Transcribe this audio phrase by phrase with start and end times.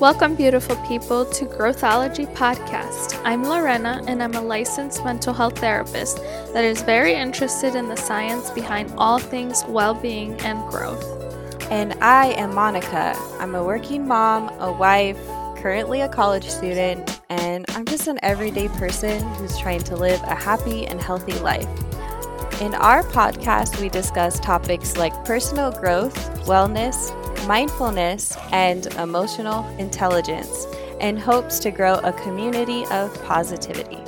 [0.00, 3.20] Welcome, beautiful people, to Growthology Podcast.
[3.22, 6.16] I'm Lorena, and I'm a licensed mental health therapist
[6.54, 11.04] that is very interested in the science behind all things well being and growth.
[11.70, 13.14] And I am Monica.
[13.38, 15.18] I'm a working mom, a wife,
[15.58, 20.34] currently a college student, and I'm just an everyday person who's trying to live a
[20.34, 21.68] happy and healthy life.
[22.62, 26.14] In our podcast, we discuss topics like personal growth,
[26.46, 27.14] wellness,
[27.46, 30.66] mindfulness, and emotional intelligence
[31.00, 33.98] in hopes to grow a community of positivity.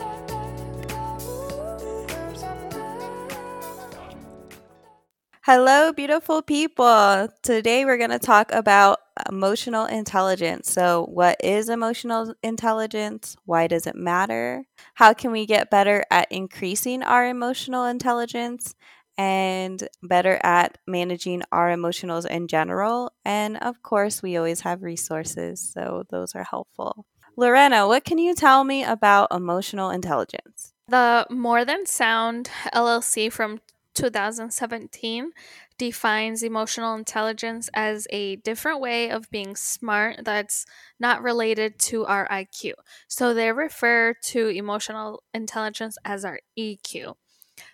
[5.44, 7.28] Hello, beautiful people.
[7.42, 10.70] Today we're going to talk about emotional intelligence.
[10.70, 13.36] So, what is emotional intelligence?
[13.44, 14.64] Why does it matter?
[14.94, 18.76] How can we get better at increasing our emotional intelligence?
[19.18, 23.12] And better at managing our emotions in general.
[23.24, 27.06] And of course, we always have resources, so those are helpful.
[27.36, 30.72] Lorena, what can you tell me about emotional intelligence?
[30.88, 33.60] The More Than Sound LLC from
[33.94, 35.30] 2017
[35.78, 40.64] defines emotional intelligence as a different way of being smart that's
[41.00, 42.72] not related to our IQ.
[43.08, 47.14] So they refer to emotional intelligence as our EQ.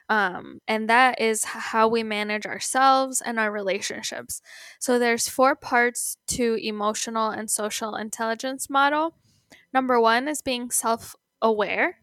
[0.08, 4.40] Um, and that is how we manage ourselves and our relationships.
[4.78, 9.14] So there's four parts to emotional and social intelligence model.
[9.72, 11.98] Number one is being self-aware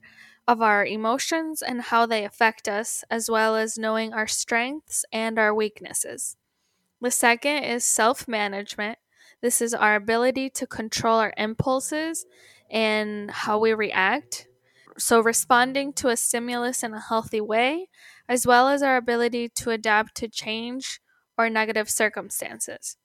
[0.47, 5.39] of our emotions and how they affect us, as well as knowing our strengths and
[5.39, 6.37] our weaknesses.
[7.01, 8.99] The second is self management.
[9.41, 12.25] This is our ability to control our impulses
[12.69, 14.47] and how we react
[14.97, 17.89] so, responding to a stimulus in a healthy way,
[18.29, 20.99] as well as our ability to adapt to change
[21.37, 22.97] or negative circumstances.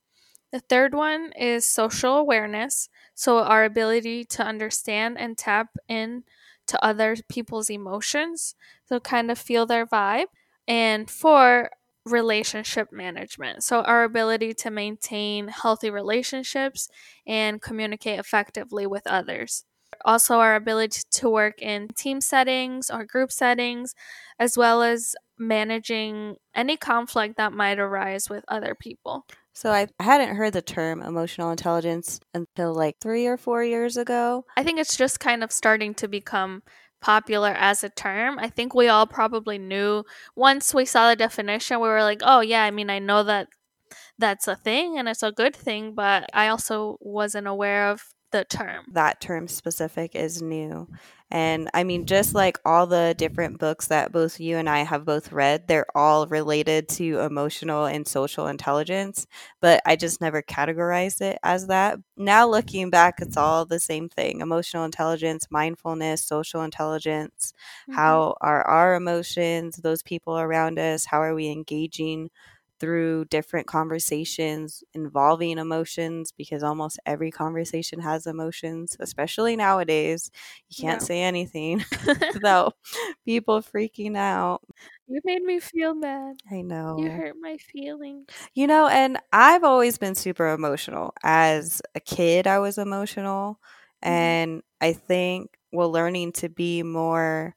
[0.53, 6.25] The third one is social awareness, so our ability to understand and tap in
[6.67, 8.55] to other people's emotions,
[8.87, 10.27] so kind of feel their vibe.
[10.69, 11.71] And four,
[12.07, 16.89] relationship management, so our ability to maintain healthy relationships
[17.27, 19.65] and communicate effectively with others
[20.05, 23.95] also our ability to work in team settings or group settings,
[24.39, 29.27] as well as managing any conflict that might arise with other people.
[29.53, 34.45] So I hadn't heard the term emotional intelligence until like three or four years ago.
[34.57, 36.63] I think it's just kind of starting to become
[37.01, 38.39] popular as a term.
[38.39, 40.05] I think we all probably knew
[40.37, 43.49] once we saw the definition, we were like, oh, yeah, I mean, I know that
[44.19, 48.45] that's a thing and it's a good thing, but I also wasn't aware of the
[48.45, 48.87] term.
[48.93, 50.89] That term specific is new.
[51.33, 55.05] And I mean, just like all the different books that both you and I have
[55.05, 59.29] both read, they're all related to emotional and social intelligence,
[59.61, 61.99] but I just never categorized it as that.
[62.17, 67.53] Now, looking back, it's all the same thing emotional intelligence, mindfulness, social intelligence.
[67.83, 67.95] Mm-hmm.
[67.95, 72.31] How are our emotions, those people around us, how are we engaging
[72.81, 80.31] through different conversations involving emotions because almost every conversation has emotions, especially nowadays.
[80.71, 81.07] You can't yeah.
[81.07, 81.85] say anything
[82.35, 82.75] without
[83.25, 84.63] people freaking out.
[85.07, 86.37] You made me feel bad.
[86.51, 86.97] I know.
[86.99, 88.27] You hurt my feelings.
[88.55, 91.13] You know, and I've always been super emotional.
[91.23, 93.61] As a kid, I was emotional.
[94.03, 94.13] Mm-hmm.
[94.13, 97.55] And I think we're learning to be more,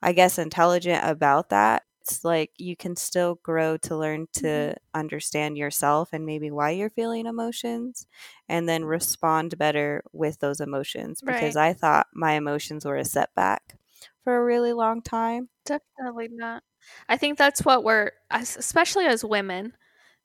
[0.00, 4.98] I guess, intelligent about that it's like you can still grow to learn to mm-hmm.
[4.98, 8.06] understand yourself and maybe why you're feeling emotions
[8.46, 11.68] and then respond better with those emotions because right.
[11.68, 13.78] I thought my emotions were a setback
[14.22, 15.48] for a really long time.
[15.64, 16.62] Definitely not.
[17.08, 19.74] I think that's what we're especially as women,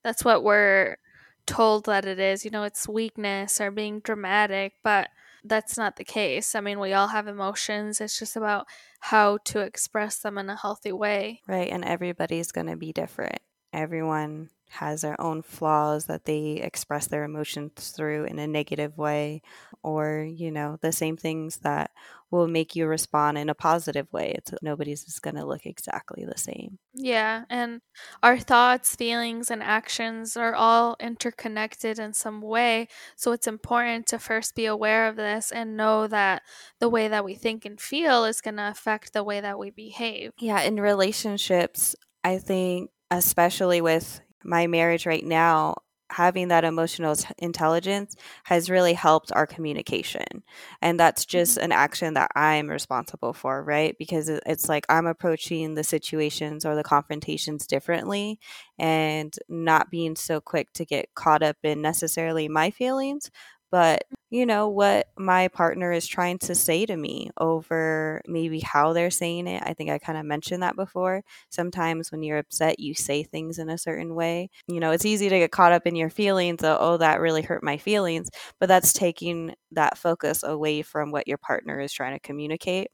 [0.04, 0.98] that's what we're
[1.46, 2.44] told that it is.
[2.44, 5.08] You know, it's weakness or being dramatic, but
[5.44, 6.56] that's not the case.
[6.56, 8.02] I mean, we all have emotions.
[8.02, 8.68] It's just about
[9.00, 11.42] how to express them in a healthy way.
[11.48, 11.72] Right.
[11.72, 13.40] And everybody's going to be different.
[13.74, 19.42] Everyone has their own flaws that they express their emotions through in a negative way
[19.84, 21.92] or you know the same things that
[22.32, 24.36] will make you respond in a positive way.
[24.38, 26.78] It's nobody's just going to look exactly the same.
[26.94, 27.82] Yeah and
[28.22, 32.88] our thoughts feelings and actions are all interconnected in some way.
[33.16, 36.44] So it's important to first be aware of this and know that
[36.80, 39.72] the way that we think and feel is going to affect the way that we
[39.72, 40.34] behave.
[40.38, 45.76] Yeah in relationships i think especially with my marriage right now,
[46.12, 48.16] having that emotional intelligence
[48.46, 50.44] has really helped our communication.
[50.82, 51.66] And that's just mm-hmm.
[51.66, 53.96] an action that I'm responsible for, right?
[53.98, 58.40] Because it's like I'm approaching the situations or the confrontations differently
[58.78, 63.30] and not being so quick to get caught up in necessarily my feelings,
[63.72, 68.94] but you know what my partner is trying to say to me over maybe how
[68.94, 69.64] they're saying it.
[69.66, 71.24] I think I kind of mentioned that before.
[71.50, 74.50] Sometimes when you're upset, you say things in a certain way.
[74.68, 76.64] You know, it's easy to get caught up in your feelings.
[76.64, 78.30] Of, oh, that really hurt my feelings.
[78.60, 82.90] But that's taking that focus away from what your partner is trying to communicate.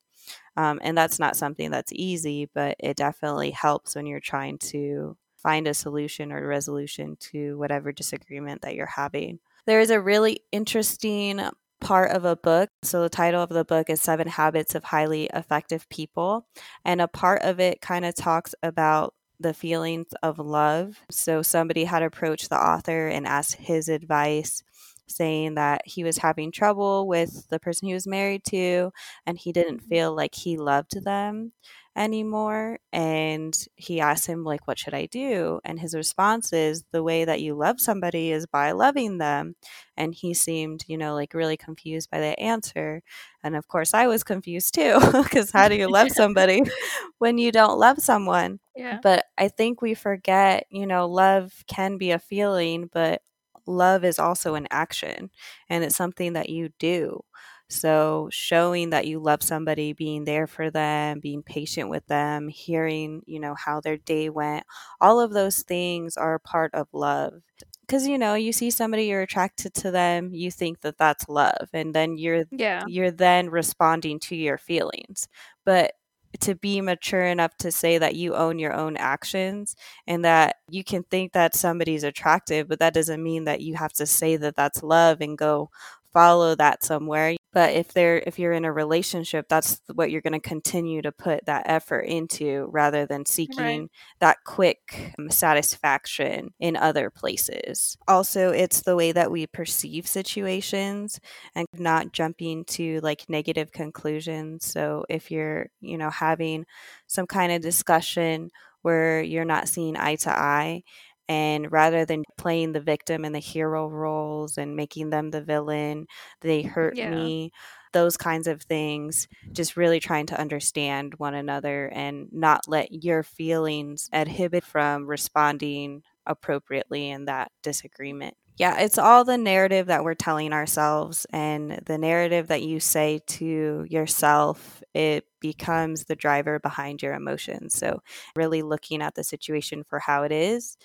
[0.57, 5.17] Um, and that's not something that's easy, but it definitely helps when you're trying to
[5.37, 9.39] find a solution or resolution to whatever disagreement that you're having.
[9.67, 11.41] There is a really interesting
[11.81, 12.69] part of a book.
[12.83, 16.47] So, the title of the book is Seven Habits of Highly Effective People.
[16.83, 20.99] And a part of it kind of talks about the feelings of love.
[21.09, 24.61] So, somebody had approached the author and asked his advice,
[25.07, 28.91] saying that he was having trouble with the person he was married to
[29.25, 29.89] and he didn't mm-hmm.
[29.89, 31.53] feel like he loved them
[31.95, 35.59] anymore and he asked him like what should i do?
[35.63, 39.55] And his response is the way that you love somebody is by loving them.
[39.97, 43.01] And he seemed you know like really confused by the answer.
[43.43, 46.63] And of course i was confused too because how do you love somebody
[47.19, 48.59] when you don't love someone?
[48.75, 48.99] Yeah.
[49.01, 53.21] but i think we forget you know love can be a feeling but
[53.65, 55.29] love is also an action
[55.69, 57.21] and it's something that you do
[57.69, 63.23] so, showing that you love somebody, being there for them, being patient with them, hearing,
[63.25, 64.65] you know, how their day went,
[65.01, 67.41] all of those things are part of love.
[67.87, 71.69] Cuz you know, you see somebody you're attracted to them, you think that that's love
[71.73, 72.87] and then you're Yeah.
[72.87, 75.27] you're then responding to your feelings.
[75.65, 75.93] But
[76.41, 79.75] to be mature enough to say that you own your own actions
[80.07, 83.93] and that you can think that somebody's attractive, but that doesn't mean that you have
[83.93, 85.69] to say that that's love and go
[86.15, 87.35] follow that somewhere.
[87.53, 91.11] But if they're if you're in a relationship that's what you're going to continue to
[91.13, 93.89] put that effort into rather than seeking Right.
[94.21, 97.97] that quick um, satisfaction in other places.
[98.07, 101.19] Also it's the way that we perceive situations
[101.55, 104.65] and not jumping to like negative conclusions.
[104.65, 106.65] So if you're you know having
[107.07, 108.49] some kind of discussion
[108.83, 110.83] where you're not seeing eye to eye
[111.27, 116.07] and rather than playing the victim and the hero roles and making them the villain,
[116.41, 117.03] they hurt Yeah.
[117.03, 117.51] me,
[117.93, 123.23] those kinds of things, just really trying to understand one another and not let your
[123.23, 128.35] feelings inhibit from responding appropriately in that disagreement.
[128.57, 133.19] Yeah, it's all the narrative that we're telling ourselves and the narrative that you say
[133.27, 137.75] to yourself, it becomes the driver behind your emotions.
[137.75, 138.01] So,
[138.33, 140.77] really looking at the situation for how it is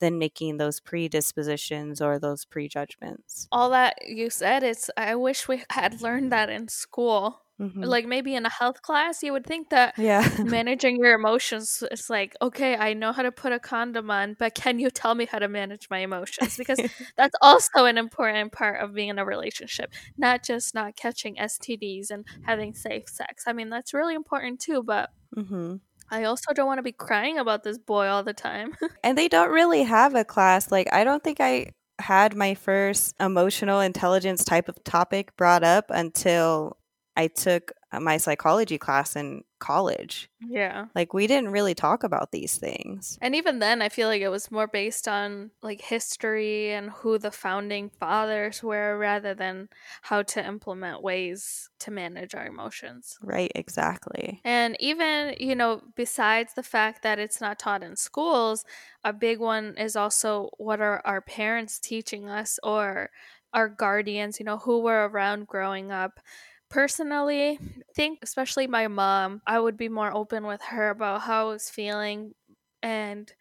[0.00, 3.48] than making those predispositions or those prejudgments.
[3.52, 7.42] All that you said, it's I wish we had learned that in school.
[7.60, 7.84] Mhm.
[7.84, 10.22] Like maybe in a health class, you would think that yeah.
[10.44, 14.54] managing your emotions is like, okay, I know how to put a condom on, but
[14.54, 16.56] can you tell me how to manage my emotions?
[16.56, 16.80] Because
[17.18, 22.10] that's also an important part of being in a relationship, not just not catching STDs
[22.10, 23.44] and having safe sex.
[23.46, 25.76] I mean, that's really important too, but hmm
[26.10, 28.74] I also don't want to be crying about this boy all the time.
[29.04, 30.70] And they don't really have a class.
[30.70, 31.70] Like, I don't think I
[32.00, 36.76] had my first emotional intelligence type of topic brought up until
[37.20, 40.30] I took uh, my psychology class in college.
[40.40, 40.86] yeah.
[40.94, 43.18] Like, we didn't really talk about these things.
[43.20, 47.18] And even then, I feel like it was more based on like history and who
[47.18, 49.68] the founding fathers were rather than
[50.00, 53.18] how to implement ways to manage our emotions.
[53.20, 54.40] Right, exactly.
[54.42, 58.64] And even, you know, besides the fact that it's not taught in schools,
[59.04, 63.10] a big one is also what are our parents teaching us or
[63.52, 66.20] our guardians, you know, who were around growing up.
[66.70, 67.58] Personally,
[67.96, 71.68] think especially my mom, I would be more open with her about how I was
[71.68, 72.34] feeling
[72.82, 73.32] and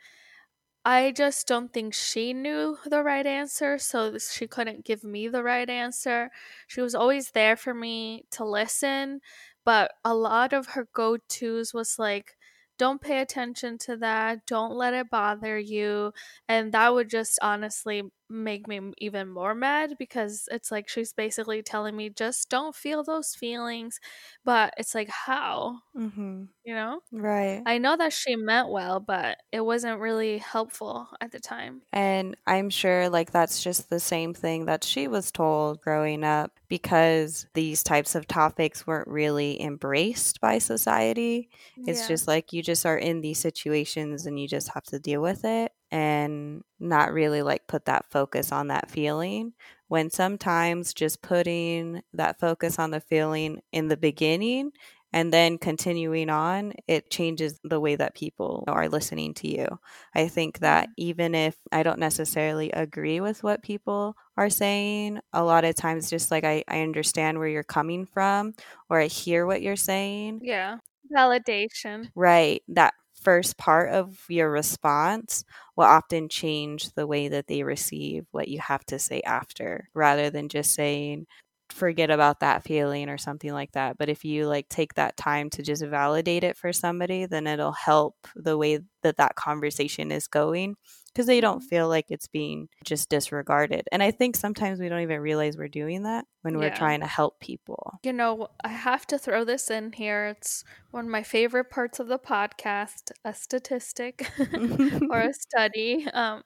[0.86, 5.44] I just don't think she knew the right answer, so she couldn't give me the
[5.44, 6.32] right answer.
[6.68, 9.22] She was always there for me to listen,
[9.66, 12.38] but a lot of her go tos was like,
[12.78, 16.14] don't pay attention to that, don't let it bother you.
[16.48, 21.64] And that would just honestly make me even more mad because it's like she's basically
[21.64, 24.00] telling me, just don't feel those feelings.
[24.44, 25.82] But it's like, how?
[25.96, 26.46] Mm-hmm.
[26.64, 27.02] You know?
[27.12, 27.68] Right.
[27.68, 31.84] I know that she meant well, but it wasn't really helpful at the time.
[31.92, 36.60] And I'm sure like that's just the same thing that she was told growing up
[36.68, 41.50] because these types of topics weren't really embraced by society.
[41.88, 42.06] It's Yeah.
[42.06, 45.44] just like you just are in these situations and you just have to deal with
[45.44, 49.54] it and not really like put that focus on that feeling.
[49.88, 54.72] When sometimes just putting that focus on the feeling in the beginning
[55.12, 59.68] and then continuing on, it changes the way that people are listening to you.
[60.14, 60.94] I think that mm.
[60.98, 66.10] even if I don't necessarily agree with what people are saying, a lot of times
[66.10, 68.54] just like I, I understand where you're coming from
[68.90, 70.42] or I hear what you're saying.
[70.44, 70.78] Yeah.
[71.12, 72.12] Validation.
[72.14, 72.62] Right.
[72.68, 75.44] That first part of your response
[75.76, 80.30] will often change the way that they receive what you have to say after rather
[80.30, 81.26] than just saying,
[81.70, 83.98] forget about that feeling or something like that.
[83.98, 87.72] But if you like take that time to just validate it for somebody, then it'll
[87.74, 90.76] help the way that that conversation is going
[91.14, 93.88] because they don't feel like it's being just disregarded.
[93.92, 97.08] And I think sometimes we don't even realize we're doing that when we're trying to
[97.08, 98.00] help people.
[98.04, 100.28] You know, I have to throw this in here.
[100.28, 104.30] It's one of my favorite parts of the podcast a statistic
[105.10, 106.08] or a study.
[106.14, 106.44] Um,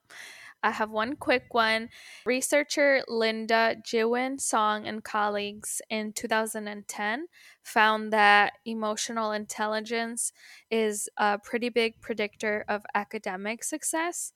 [0.63, 1.89] I have one quick one.
[2.25, 7.27] Researcher Lynda Jiwen Song and colleagues in 2010
[7.62, 10.32] found that emotional intelligence
[10.72, 14.32] is a pretty big predictor of academic success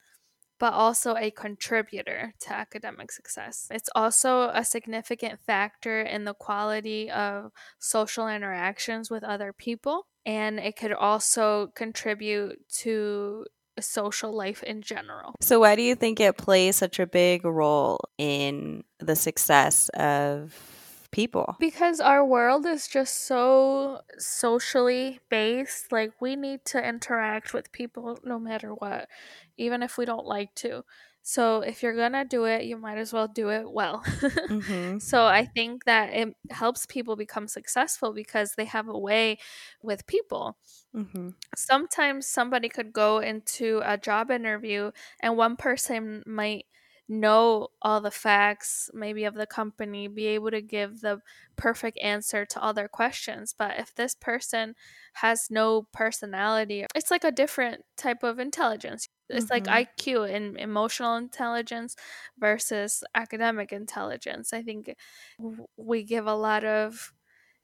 [0.60, 3.68] but also a contributor to academic success.
[3.72, 10.60] It's also a significant factor in the quality of social interactions with other people, and
[10.60, 13.46] it could also contribute to
[13.80, 15.36] social life in general.
[15.42, 20.77] So, why do you think it plays such a big role in the success of
[21.12, 21.58] people?
[21.60, 25.92] Because our world is just so socially based.
[25.92, 29.10] Like, we need to interact with people no matter what,
[29.58, 30.84] even if we don't like to.
[31.24, 34.04] So, if you're gonna do it, you might as well do it well.
[34.48, 39.40] hmm so, I think that it helps people become successful because they have a way
[39.82, 40.58] with people.
[40.94, 46.66] hmm Sometimes somebody could go into a job interview and one person might
[47.10, 51.20] know all the facts maybe of the company be able to give the
[51.56, 54.76] perfect answer to all their questions but if this person
[55.14, 59.68] has no personality it's like a different type of intelligence it's like Mhm.
[59.68, 61.96] IQ and emotional intelligence
[62.38, 64.94] versus academic intelligence i think
[65.78, 67.14] we give a lot of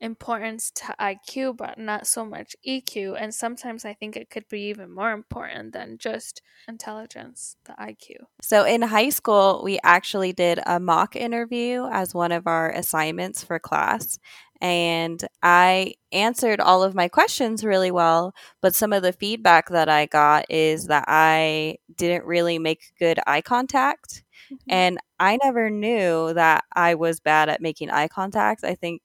[0.04, 3.16] importance to IQ, but not so much EQ.
[3.20, 8.26] And sometimes I think it could be even more important than just intelligence, the IQ.
[8.42, 13.44] So in high school, we actually did a mock interview as one of our assignments
[13.44, 14.20] for class.
[14.60, 18.34] And I answered all of my questions really well.
[18.62, 23.20] But some of the feedback that I got is that I didn't really make good
[23.26, 24.24] eye contact.
[24.52, 24.56] Mm-hmm.
[24.70, 28.64] And I never knew that I was bad at making eye contact.
[28.64, 29.02] I think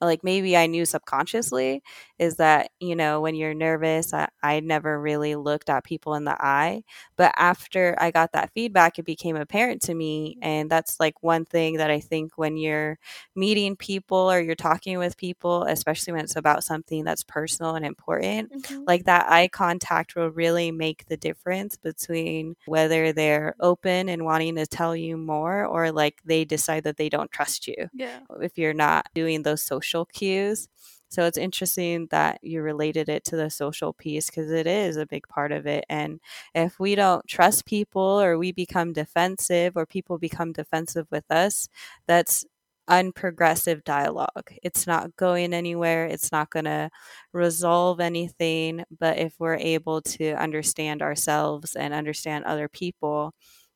[0.00, 1.82] like maybe I knew subconsciously
[2.18, 6.24] is that, you know, when you're nervous, I, I never really looked at people in
[6.24, 6.82] the eye.
[7.16, 10.36] But after I got that feedback, it became apparent to me.
[10.40, 12.98] And that's like one thing that I think when you're
[13.34, 17.84] meeting people or you're talking with people, especially when it's about something that's personal and
[17.84, 18.84] important, Mhm.
[18.86, 24.56] like that eye contact will really make the difference between whether they're open and wanting
[24.56, 28.20] to tell you more or like they decide that they don't trust you Yeah.
[28.40, 30.68] if you're not doing those social cues.
[31.08, 35.06] So it's interesting that you related it to the social piece because it is a
[35.06, 35.84] big part of it.
[35.88, 36.20] And
[36.54, 41.68] if we don't trust people or we become defensive or people become defensive with us,
[42.06, 42.44] that's
[42.88, 44.52] unprogressive dialogue.
[44.62, 46.06] It's not going anywhere.
[46.06, 46.90] It's not going to
[47.32, 48.84] resolve anything.
[48.98, 53.32] But if we're able to understand ourselves and understand other people,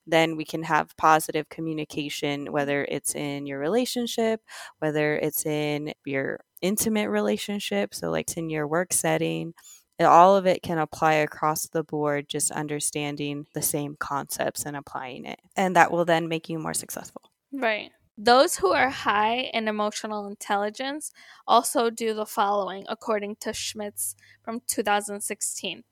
[0.07, 4.41] then we can have positive communication, whether it's in your relationship,
[4.79, 9.55] whether it's in your intimate relationship, so like in your work setting.
[9.99, 14.77] Eh, all of it can apply across the board, just understanding the same concepts and
[14.77, 15.39] applying it.
[15.57, 17.23] And that will then make you more successful.
[17.53, 17.91] Right.
[18.17, 21.11] Those who are high in emotional intelligence
[21.49, 25.83] also do the following, according to Schmitz from 2016.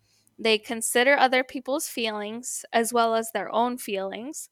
[0.42, 4.48] They consider other people's feelings as well as their own feelings.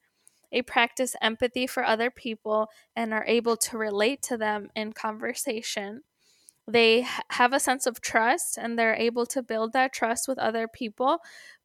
[0.53, 6.03] They practice empathy for other people and are able to relate to them in conversation.
[6.69, 10.69] They have a sense of trust and they're able to build that trust with other
[10.69, 11.19] people,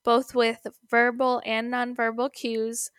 [0.03, 2.89] both with verbal and nonverbal cues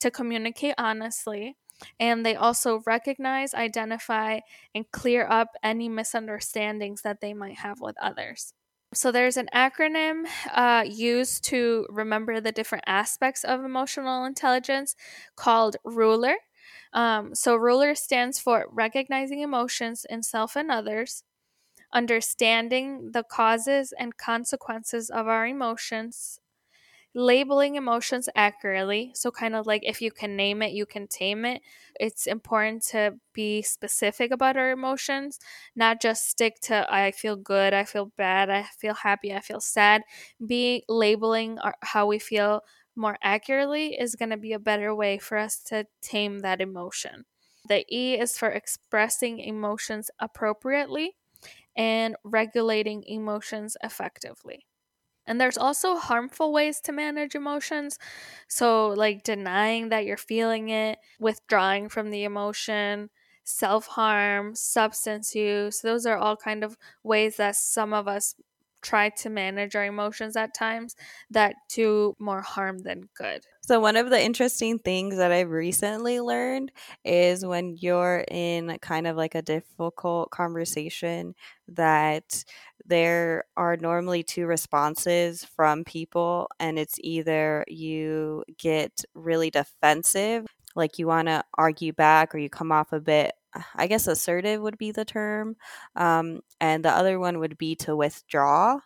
[0.00, 1.56] to communicate honestly.
[2.00, 4.40] And they also recognize, identify,
[4.74, 8.52] and clear up any misunderstandings that they might have with others.
[8.94, 14.94] So, there's an acronym uh, used to remember the different aspects of emotional intelligence
[15.34, 16.36] called RULER.
[16.92, 21.24] Um, so, RULER stands for recognizing emotions in self and others,
[21.92, 26.40] understanding the causes and consequences of our emotions,
[27.14, 29.12] labeling emotions accurately.
[29.14, 31.62] So, kind of like if you can name it, you can tame it.
[32.00, 35.38] It's important to be specific about our emotions,
[35.76, 39.60] not just stick to I feel good, I feel bad, I feel happy, I feel
[39.60, 40.02] sad.
[40.44, 42.62] Be labeling our, how we feel
[42.94, 47.24] more accurately is going to be a better way for us to tame that emotion.
[47.68, 51.16] The E is for expressing emotions appropriately
[51.76, 54.66] and regulating emotions effectively.
[55.26, 57.98] And there's also harmful ways to manage emotions.
[58.48, 63.10] So, like denying that you're feeling it, withdrawing from the emotion,
[63.44, 65.80] self harm, substance use.
[65.80, 68.34] Those are all kind of ways that some of us
[68.82, 70.96] try to manage our emotions at times
[71.30, 73.46] that do more harm than good.
[73.64, 76.72] So, one of the interesting things that I've recently learned
[77.04, 81.36] is when you're in kind of like a difficult conversation,
[81.68, 82.44] that
[82.86, 90.98] there are normally two responses from people, and it's either you get really defensive, like
[90.98, 93.32] you want to argue back, or you come off a bit
[93.74, 95.56] I guess assertive would be the term.
[95.96, 98.78] Um, and the other one would be to withdraw.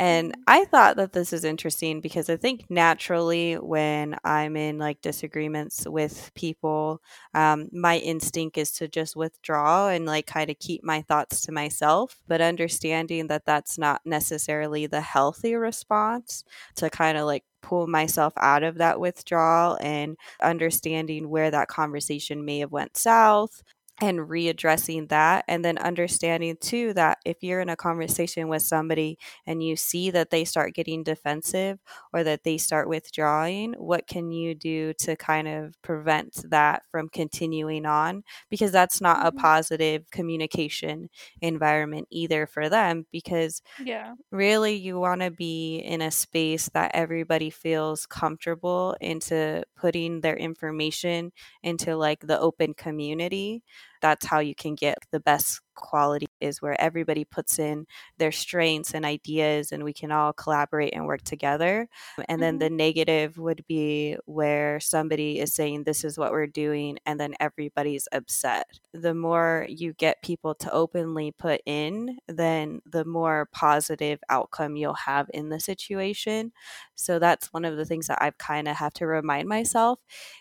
[0.00, 0.42] And Mm-hmm.
[0.48, 5.86] I thought that this is interesting because I think naturally when I'm in like disagreements
[5.86, 7.02] with people,
[7.34, 11.52] um, my instinct is to just withdraw and like kind of keep my thoughts to
[11.52, 12.16] myself.
[12.28, 16.44] But understanding that that's not necessarily the healthy response
[16.76, 22.44] to kind of like pull myself out of that withdrawal and understanding where that conversation
[22.44, 23.62] may have went south
[24.00, 29.18] and readdressing that and then understanding too that if you're in a conversation with somebody
[29.46, 31.78] and you see that they start getting defensive
[32.12, 37.08] or that they start withdrawing what can you do to kind of prevent that from
[37.10, 39.32] continuing on because that's not a Mhm.
[39.32, 41.08] positive communication
[41.42, 44.14] environment either for them because Yeah.
[44.32, 50.36] really you want to be in a space that everybody feels comfortable into putting their
[50.36, 51.32] information
[51.64, 53.62] into like the open community
[54.00, 57.86] that's how you can get the best quality is where everybody puts in
[58.18, 61.88] their strengths and ideas and we can all collaborate and work together.
[62.28, 62.58] And then Mhm.
[62.58, 67.34] the negative would be where somebody is saying this is what we're doing and then
[67.40, 68.66] everybody's upset.
[68.92, 74.94] The more you get people to openly put in then the more positive outcome you'll
[74.94, 76.52] have in the situation.
[76.94, 79.98] So that's one of the things that i've kind of have to remind myself.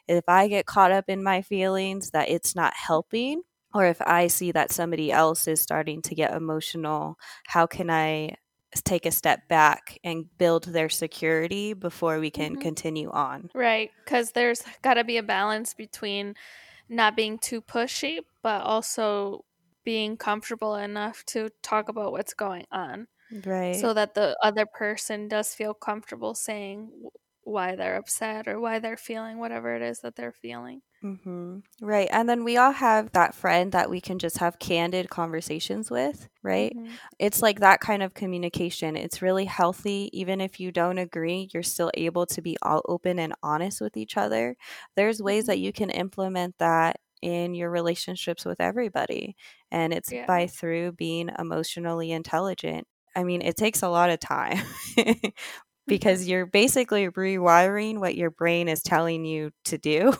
[0.07, 3.41] If i get caught up in my feelings that it's not helping
[3.73, 8.35] or if I see that somebody else is starting to get emotional, how can I
[8.83, 12.57] take a step back and build their security before we can Mhm.
[12.57, 13.49] continue on?
[13.53, 13.91] Right.
[14.05, 16.35] Because there's got to be a balance between
[16.89, 19.45] not being too pushy, but also
[19.85, 23.91] being comfortable enough to talk about what's going on Right.
[23.91, 26.91] so that the other person does feel comfortable saying
[27.43, 30.81] why they're upset or why they're feeling whatever it is that they're feeling.
[31.01, 32.09] Hmm Right.
[32.11, 36.27] And then we all have that friend that we can just have candid conversations with,
[36.43, 36.75] right?
[36.75, 36.99] Mhm.
[37.19, 38.97] It's like that kind of communication.
[38.97, 40.09] It's really healthy.
[40.11, 43.95] Even if you don't agree, you're still able to be all open and honest with
[43.95, 44.57] each other.
[44.97, 45.47] There's ways Mhm.
[45.47, 49.37] that you can implement that in your relationships with everybody.
[49.71, 50.27] And it's Yeah.
[50.27, 52.87] by through being emotionally intelligent.
[53.15, 54.57] I mean, it takes a lot of time.
[55.89, 60.13] because you're basically rewiring what your brain is telling you to do.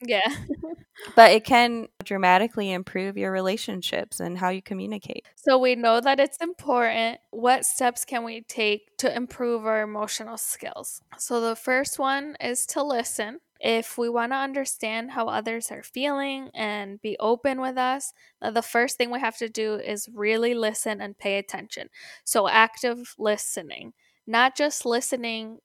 [0.00, 0.34] Yeah.
[1.16, 5.26] but it can dramatically improve your relationships and how you communicate.
[5.36, 7.20] So we know that it's important.
[7.30, 11.02] What steps can we take to improve our emotional skills?
[11.18, 13.40] So the first one is to listen.
[13.60, 18.50] If we want to understand how others are feeling and be open with us, uh,
[18.50, 21.90] the first thing we have to do is really listen and pay attention.
[22.24, 23.92] So active listening,
[24.30, 25.58] not just listening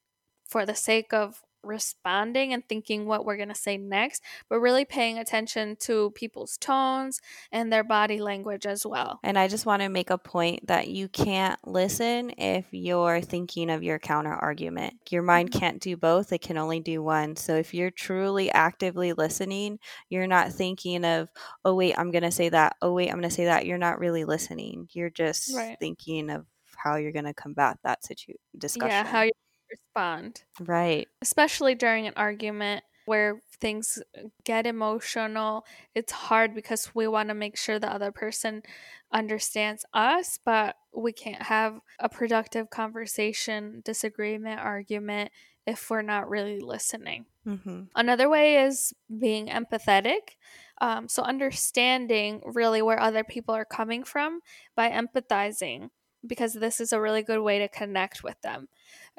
[0.48, 4.86] for the sake of responding and thinking what we're going to say next, but really
[4.86, 7.20] paying attention to people's tones
[7.52, 9.20] and their body language as well.
[9.24, 13.72] And I just want to make a point that you can't listen if you're thinking
[13.72, 14.94] of your counter argument.
[15.10, 15.60] Your mind Mhm.
[15.60, 17.36] can't do both, it can only do one.
[17.36, 21.30] So if you're truly actively listening, you're not thinking of,
[21.64, 22.76] oh, wait, I'm going to say that.
[22.82, 23.66] Oh, wait, I'm going to say that.
[23.66, 24.88] You're not really listening.
[24.94, 25.78] You're just Right.
[25.80, 26.46] thinking of
[26.82, 28.90] how you're going to combat that situ- discussion.
[28.90, 29.32] Yeah, how you
[29.70, 31.08] respond, right.
[31.22, 34.00] especially during an argument where things
[34.44, 35.66] get emotional.
[35.94, 38.64] It's hard because we want to make sure the other person
[39.12, 45.32] understands us, but we can't have a productive conversation, disagreement, argument
[45.68, 47.26] if we're not really listening.
[47.48, 47.84] Mm-hmm.
[47.96, 50.36] Another way is being empathetic.
[50.82, 54.42] Um, so, understanding really where other people are coming from
[54.76, 55.90] by empathizing
[56.28, 58.68] because this is a really good way to connect with them.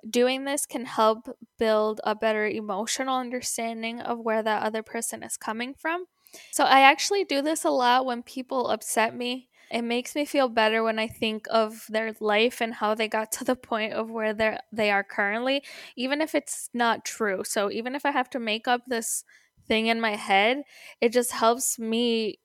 [0.08, 5.36] Doing this can help build a better emotional understanding of where that other person is
[5.36, 6.06] coming from.
[6.50, 9.48] So, I actually do this a lot when people upset me.
[9.70, 13.32] It makes me feel better when I think of their life and how they got
[13.32, 15.62] to the point of where they they are currently,
[15.96, 17.42] even if it's not true.
[17.44, 19.24] So, even if I have to make up this
[19.66, 20.62] thing in my head,
[21.00, 22.38] it just helps me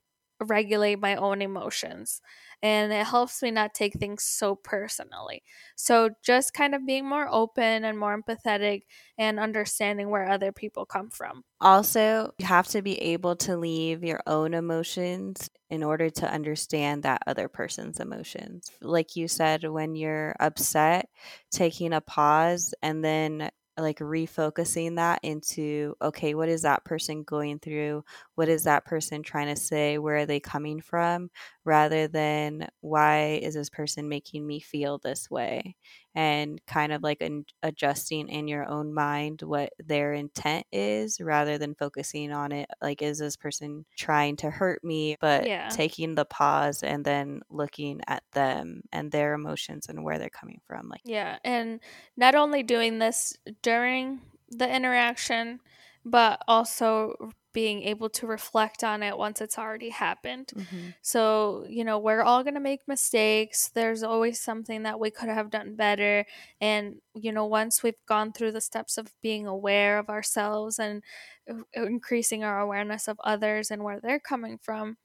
[0.46, 2.22] regulate my own emotions
[2.62, 5.44] and it helps me not take things so personally.
[5.76, 8.84] So, just kind of being more open and more empathetic
[9.18, 11.44] and understanding where other people come from.
[11.60, 17.04] Also, you have to be able to leave your own emotions in order to understand
[17.04, 18.72] that other person's emotions.
[18.82, 21.10] Like you said, when you're upset,
[21.52, 27.60] taking a pause and then like refocusing that into okay what is that person going
[27.60, 28.04] through?
[28.36, 29.98] What is that person trying to say?
[29.98, 31.30] Where are they coming from?
[31.64, 35.76] rather than why is this person making me feel this way
[36.16, 41.58] and kind of like an, adjusting in your own mind what their intent is rather
[41.58, 45.70] than focusing on it like is this person trying to hurt me but Yeah.
[45.70, 50.62] taking the pause and then looking at them and their emotions and where they're coming
[50.68, 51.80] from like Yeah, and
[52.16, 55.60] not only doing this during the interaction,
[56.06, 60.54] but also being able to reflect on it once it's already happened.
[60.54, 60.94] mhm.
[61.02, 63.70] So, you know, we're all going to make mistakes.
[63.70, 66.26] There's always something that we could have done better.
[66.62, 71.04] And, you know, once we've gone through the steps of being aware of ourselves and
[71.50, 74.98] uh, increasing our awareness of others and where they're coming from,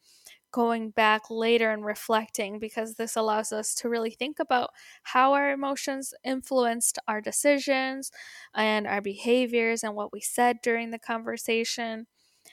[0.57, 4.71] going back later and reflecting because this allows us to really think about
[5.03, 8.11] how our emotions influenced our decisions
[8.55, 12.07] and our behaviors and what we said during the conversation,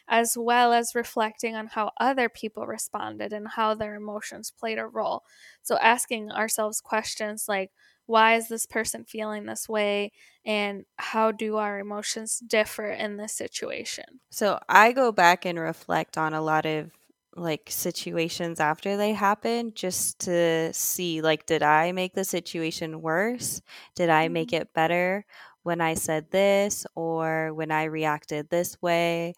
[0.05, 4.85] as well as reflecting on how other people responded and how their emotions played a
[4.85, 5.23] role.
[5.61, 7.71] So, asking ourselves questions like,
[8.05, 10.11] why is this person feeling this way?
[10.45, 14.19] And how do our emotions differ in this situation?
[14.29, 16.91] So I go back and reflect on a lot of
[17.35, 23.61] like situations after they happen just to see like did I make the situation worse?
[23.95, 24.61] Did I make Mhm.
[24.61, 25.25] it better
[25.63, 29.33] when I said this or when I reacted this way?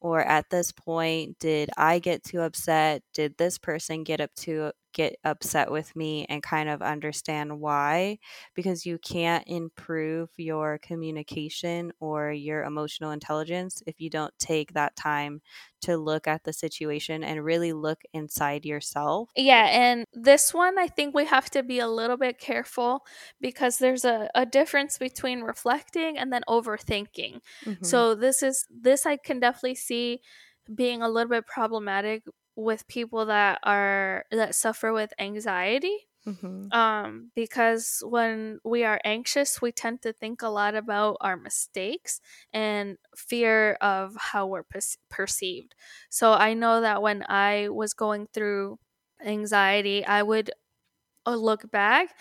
[0.00, 3.02] Or at this point, did I get too upset?
[3.14, 8.18] Did this person get up to get upset with me and kind of understand why?
[8.54, 14.96] Because you can't improve your communication or your emotional intelligence if you don't take that
[14.96, 15.42] time
[15.82, 19.30] to look at the situation and really look inside yourself.
[19.36, 23.04] Yeah, and this one, I think we have to be a little bit careful
[23.40, 27.40] because there's a, a difference between reflecting and then overthinking.
[27.66, 28.04] Mhm.
[28.04, 30.20] So, this is this I can definitely see
[30.72, 32.22] being a little bit problematic
[32.56, 36.08] with people that are that suffer with anxiety.
[36.26, 36.72] Mhm.
[36.72, 42.20] Um, because when we are anxious, we tend to think a lot about our mistakes
[42.52, 45.74] and fear of how we're perce- perceived.
[46.10, 48.80] So I know that when I was going through
[49.24, 50.50] anxiety, I would
[51.26, 52.16] uh, look back,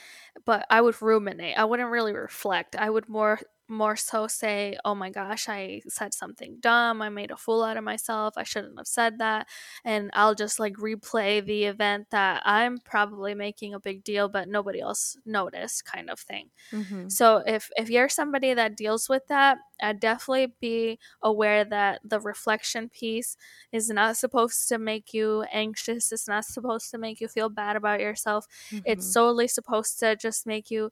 [0.46, 1.58] but I would ruminate.
[1.58, 2.76] I wouldn't really reflect.
[2.76, 7.02] I would more more so say, "Oh my gosh, I said something dumb.
[7.02, 8.36] I made a fool out of myself.
[8.38, 9.48] I shouldn't have said that."
[9.86, 14.48] And I'll just like replay the event that I'm probably making a big deal but
[14.50, 16.52] nobody else noticed kind of thing.
[16.72, 17.18] Mhm.
[17.18, 22.20] So if if you're somebody that deals with that, I'd definitely be aware that the
[22.20, 23.38] reflection piece
[23.72, 26.12] is not supposed to make you anxious.
[26.12, 28.48] It's not supposed to make you feel bad about yourself.
[28.86, 29.12] It's Mhm.
[29.12, 30.92] solely supposed to just make you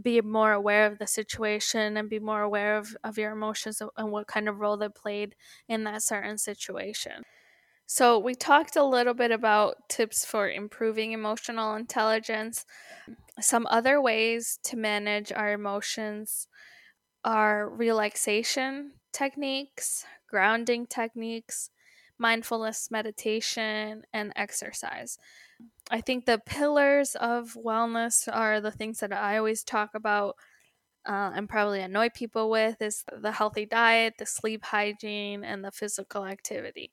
[0.00, 4.10] be more aware of the situation and be more aware of, of your emotions and
[4.10, 5.34] what kind of role they played
[5.68, 7.22] in that certain situation.
[7.86, 12.64] So, we talked a little bit about tips for improving emotional intelligence.
[13.40, 16.48] Some other ways to manage our emotions
[17.24, 21.70] are relaxation techniques, grounding techniques,
[22.18, 25.18] mindfulness meditation, and exercise.
[25.90, 30.36] I think the pillars of wellness are the things that I always talk about
[31.06, 35.72] uh, and probably annoy people with is the healthy diet, the sleep hygiene, and the
[35.72, 36.92] physical activity.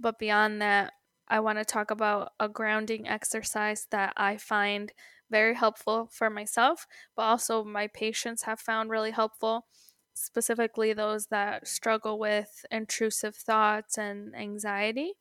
[0.00, 0.94] But beyond that,
[1.28, 4.92] I want to talk about a grounding exercise that I find
[5.30, 9.66] very helpful for myself, but also my patients have found really helpful,
[10.14, 15.12] specifically those that struggle with intrusive thoughts and anxiety.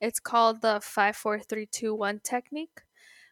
[0.00, 2.80] It's called the 54321 technique.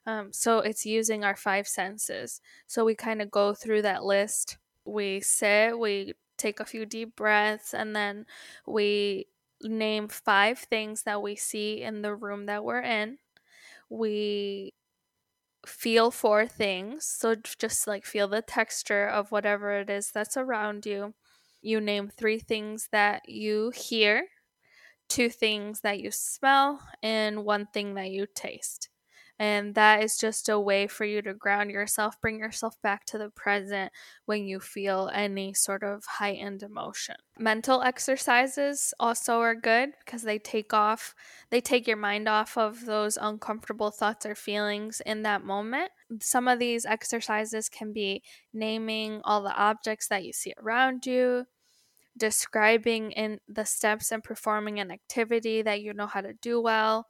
[0.07, 2.41] Um, so it's using our five senses.
[2.67, 4.59] So we kind of go through that list.
[4.85, 8.27] We sit, we take a few deep breaths, and then
[8.67, 9.27] we
[9.63, 13.19] name five things that we see in the room that we're in.
[13.89, 14.75] We
[15.67, 17.07] feel four things.
[17.07, 21.15] So just like feel the texture of whatever it is that's around you.
[21.63, 24.29] You name three things that you hear,
[25.09, 28.91] two things that you smell, and one thing that you taste.
[29.39, 33.19] And that is just a way for you to ground yourself, bring yourself back to
[33.19, 33.93] the present
[34.25, 37.17] when you feel any sort of heightened emotion.
[37.39, 41.15] Mental exercises also are good because they take off,
[41.51, 45.91] they take your mind off of those uncomfortable thoughts or feelings in that moment.
[46.23, 48.23] Some of these exercises can be
[48.55, 51.45] naming all the objects that you see around you,
[52.17, 57.07] describing in the steps and performing an activity that you know how to do well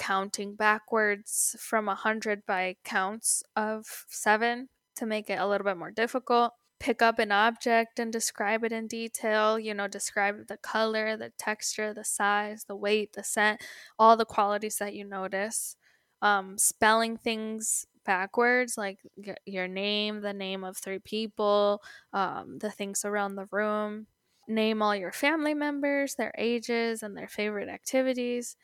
[0.00, 5.76] counting backwards from a 100 by counts of seven to make it a little bit
[5.76, 6.54] more difficult.
[6.78, 9.58] Pick up an object and describe it in detail.
[9.58, 13.60] You know, describe the color, the texture, the size, the weight, the scent,
[13.98, 15.76] all the qualities that you notice.
[16.22, 19.00] Um, spelling things backwards, like
[19.44, 21.82] your name, the name of three people,
[22.14, 24.06] um, the things around the room.
[24.48, 28.56] Name all your family members, their ages, and their favorite activities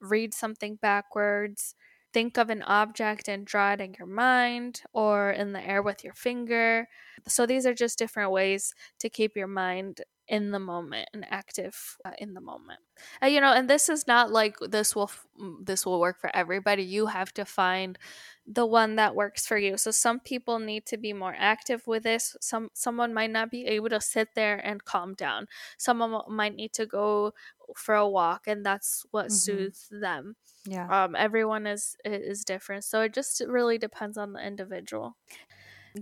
[0.00, 1.74] read something backwards,
[2.12, 6.02] think of an object and draw it in your mind or in the air with
[6.04, 6.88] your finger.
[7.28, 11.98] So these are just different ways to keep your mind in the moment and active
[12.04, 12.78] uh, in the moment.
[13.20, 15.10] Uh, you know, and this is not like this will
[15.60, 16.84] this will work for everybody.
[16.84, 17.98] You have to find
[18.46, 19.76] the one that works for you.
[19.76, 22.36] So some people need to be more active with this.
[22.40, 25.46] Some someone might not be able to sit there and calm down.
[25.78, 27.32] Someone might need to go
[27.76, 29.34] for a walk and that's what mm-hmm.
[29.34, 30.36] soothes them.
[30.64, 30.86] Yeah.
[30.88, 32.84] Um everyone is is different.
[32.84, 35.16] So it just really depends on the individual.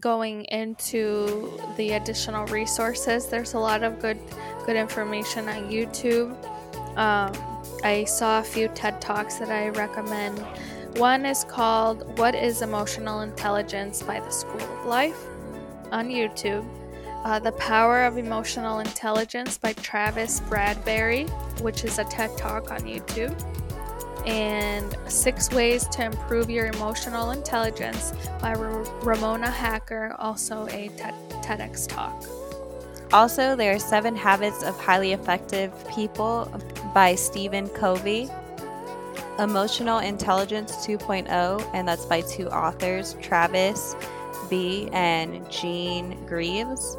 [0.00, 4.20] Going into the additional resources, there's a lot of good
[4.66, 6.36] good information on YouTube.
[6.98, 7.32] Um,
[7.82, 10.44] I saw a few TED Talks that I recommend
[10.98, 15.24] one is called What is Emotional Intelligence by the School of Life
[15.90, 16.68] on YouTube.
[17.24, 21.30] Uh, the Power of Emotional Intelligence by Travis Bradberry,
[21.62, 23.34] which is a TED Talk on YouTube.
[24.26, 31.14] And Six Ways to Improve Your Emotional Intelligence by R- Ramona Hacker, also a TED-
[31.42, 32.24] TEDx talk.
[33.10, 36.52] Also, there are Seven Habits of Highly Effective People
[36.92, 38.28] by Stephen Covey.
[39.38, 43.96] Emotional Intelligence 2.0, and that's by two authors, Travis
[44.50, 44.90] B.
[44.92, 46.97] and Jean Greaves.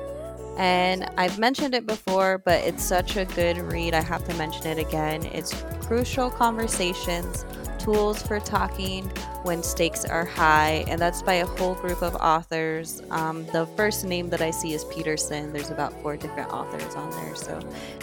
[0.59, 3.93] And I've mentioned it before, but it's such a good read.
[3.93, 5.23] I have to mention it again.
[5.27, 7.45] It's Crucial Conversations
[7.77, 9.05] Tools for Talking
[9.43, 13.01] When Stakes Are High, and that's by a whole group of authors.
[13.09, 15.53] Um, the first name that I see is Peterson.
[15.53, 17.61] There's about four different authors on there, so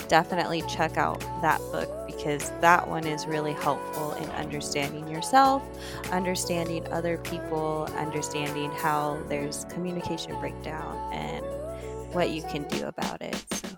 [0.08, 5.62] definitely check out that book because that one is really helpful in understanding yourself,
[6.10, 11.44] understanding other people, understanding how there's communication breakdown and
[12.16, 13.36] what you can do about it.
[13.52, 13.68] So,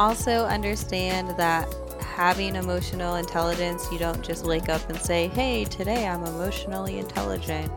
[0.00, 1.68] also understand that
[2.00, 7.70] having emotional intelligence, you don't just wake up and say, Hey, today I'm emotionally intelligent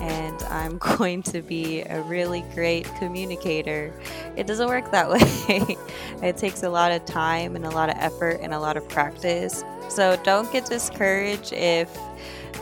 [0.00, 3.92] and I'm going to be a really great communicator.
[4.36, 5.76] It doesn't work that way.
[6.22, 8.88] it takes a lot of time and a lot of effort and a lot of
[8.88, 9.64] practice.
[9.88, 11.90] So don't get discouraged if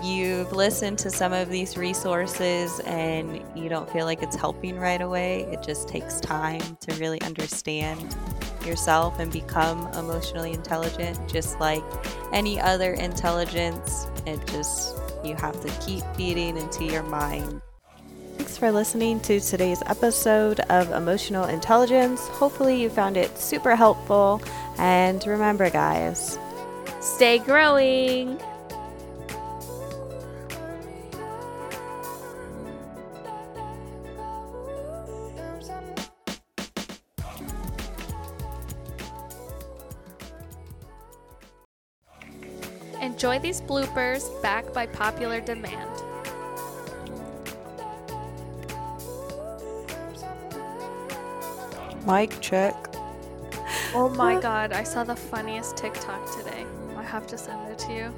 [0.02, 5.00] you've listened to some of these resources and you don't feel like it's helping right
[5.00, 5.42] away.
[5.52, 8.16] It just takes time to really understand
[8.66, 11.82] yourself and become emotionally intelligent, just like
[12.32, 14.06] any other intelligence.
[14.26, 17.60] It just you have to keep feeding into your mind.
[18.36, 22.26] Thanks for listening to today's episode of Emotional Intelligence.
[22.28, 24.42] Hopefully, you found it super helpful.
[24.78, 26.38] And remember, guys,
[27.00, 28.40] stay growing.
[43.22, 45.88] Enjoy these bloopers back by popular demand.
[52.04, 52.74] Mic check.
[53.94, 56.66] Oh my god, I saw the funniest TikTok today.
[56.96, 58.08] I have to send it to you.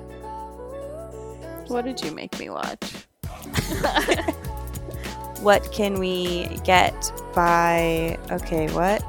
[1.67, 3.07] What did you make me watch?
[5.43, 8.17] what can we get by.
[8.31, 9.03] Okay, what?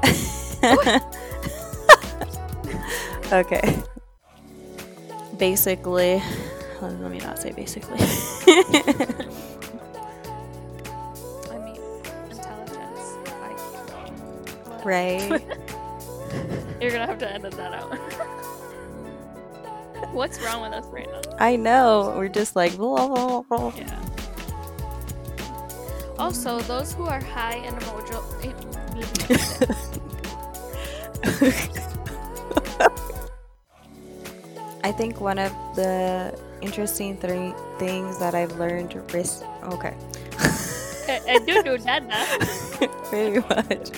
[3.32, 3.82] okay
[5.38, 6.22] basically,
[6.80, 7.98] let me not say basically.
[11.50, 11.80] I mean,
[12.30, 13.16] intelligence.
[14.84, 15.28] Right.
[16.80, 17.96] You're gonna have to edit that out.
[20.12, 21.20] What's wrong with us right now?
[21.38, 22.14] I know.
[22.16, 23.72] We're just like blah, blah, blah.
[23.76, 24.00] Yeah.
[26.18, 28.22] Also, those who are high in emotional.
[34.86, 38.94] I think one of the interesting th- things that I've learned.
[39.12, 39.96] Ris- okay.
[40.38, 42.04] I do do that
[43.10, 43.90] Very much.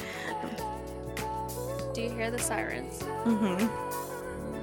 [1.93, 3.03] Do you hear the sirens?
[3.27, 3.69] Mm-hmm.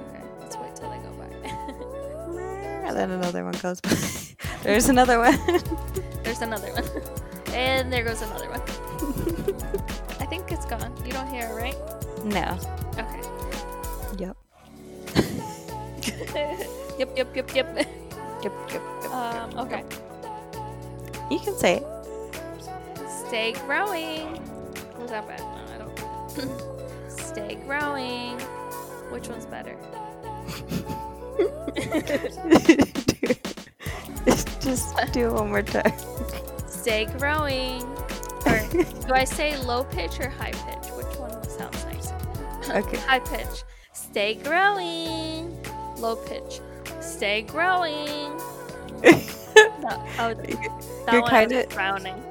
[0.02, 2.92] Okay, let's wait till they go by.
[2.92, 3.94] Then another one goes by.
[4.64, 5.38] There's another one.
[6.24, 6.84] There's another one.
[7.54, 8.62] And there goes another one.
[10.18, 10.92] I think it's gone.
[11.06, 11.76] You don't hear it, right?
[12.24, 12.58] no.
[12.98, 13.05] Okay.
[16.98, 17.76] yep, yep, yep, yep.
[17.76, 17.86] Yep.
[18.42, 18.52] Yep.
[18.72, 18.82] Yep.
[19.12, 19.84] Um, okay.
[21.30, 21.86] You can say it.
[23.26, 24.40] Stay growing.
[24.98, 25.40] Was that bad?
[25.40, 27.10] No, I don't.
[27.20, 28.38] Stay growing.
[29.10, 29.76] Which one's better?
[34.60, 35.92] Just do it one more time.
[36.68, 37.82] Stay growing.
[38.46, 40.90] Or do I say low pitch or high pitch?
[40.92, 42.16] Which one sounds nicer?
[42.70, 42.98] Okay.
[42.98, 43.64] high pitch.
[43.92, 45.56] Stay growing.
[45.98, 46.60] Low pitch.
[47.00, 48.40] Stay growing.
[49.56, 50.50] That, oh, that
[51.12, 52.22] You're was kinda- frowning.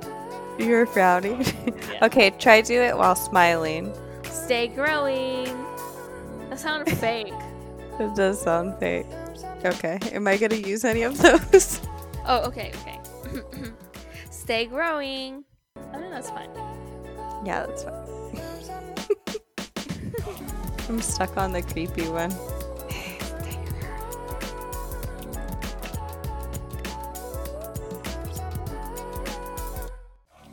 [0.60, 1.42] You're frowning.
[1.42, 2.00] Yeah.
[2.06, 3.92] Okay, try do it while smiling.
[4.30, 5.46] Stay growing.
[6.50, 7.34] That sounded fake.
[8.00, 9.08] It does sound fake.
[9.64, 9.98] Okay.
[10.12, 11.82] Am I gonna use any of those?
[12.28, 13.00] Oh, okay, okay.
[14.30, 15.44] Stay growing.
[15.94, 16.50] I think that's fine.
[17.44, 18.06] Yeah, that's fine.
[20.90, 22.32] I'm stuck on the creepy one.